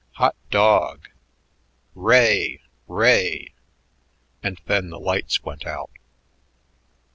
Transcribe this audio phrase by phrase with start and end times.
[0.13, 1.09] Hot dog!
[1.93, 3.53] Ray, ray!"
[4.41, 5.91] And then the lights went out.